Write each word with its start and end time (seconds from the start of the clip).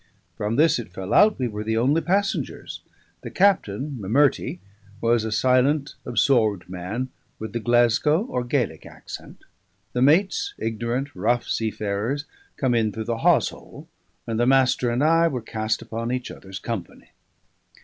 From 0.35 0.55
this 0.55 0.79
it 0.79 0.91
fell 0.91 1.13
out 1.13 1.37
we 1.37 1.47
were 1.47 1.63
the 1.63 1.77
only 1.77 2.01
passengers; 2.01 2.81
the 3.21 3.29
Captain, 3.29 3.97
M'Murtrie, 4.01 4.57
was 4.99 5.23
a 5.23 5.31
silent, 5.31 5.93
absorbed 6.07 6.67
man, 6.67 7.09
with 7.37 7.53
the 7.53 7.59
Glascow 7.59 8.25
or 8.27 8.43
Gaelic 8.43 8.83
accent; 8.83 9.43
the 9.93 10.01
mates 10.01 10.55
ignorant 10.57 11.13
rough 11.15 11.47
seafarers, 11.47 12.25
come 12.57 12.73
in 12.73 12.91
through 12.91 13.03
the 13.03 13.17
hawsehole; 13.19 13.87
and 14.25 14.39
the 14.39 14.47
Master 14.47 14.89
and 14.89 15.03
I 15.03 15.27
were 15.27 15.39
cast 15.39 15.83
upon 15.83 16.11
each 16.11 16.31
other's 16.31 16.57
company. 16.57 17.11